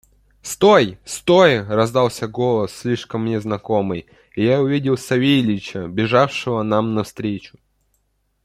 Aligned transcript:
«Стой! 0.41 0.97
стой!»– 1.05 1.61
раздался 1.61 2.27
голос, 2.27 2.73
слишком 2.73 3.21
мне 3.21 3.39
знакомый,– 3.39 4.07
и 4.35 4.43
я 4.43 4.59
увидел 4.59 4.97
Савельича, 4.97 5.85
бежавшего 5.87 6.63
нам 6.63 6.95
навстречу. 6.95 7.59